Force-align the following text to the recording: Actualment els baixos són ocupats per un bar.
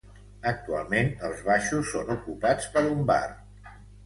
Actualment 0.51 1.11
els 1.27 1.43
baixos 1.49 1.93
són 1.93 2.09
ocupats 2.15 2.71
per 2.79 2.85
un 2.97 3.05
bar. 3.15 3.21